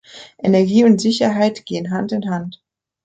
[0.39, 2.63] Energie und Sicherheit gehen Hand in Hand.